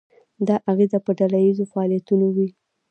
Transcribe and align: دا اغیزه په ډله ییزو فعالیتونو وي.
دا 0.47 0.55
اغیزه 0.71 0.97
په 1.05 1.11
ډله 1.19 1.37
ییزو 1.45 1.65
فعالیتونو 1.71 2.27
وي. 2.35 2.47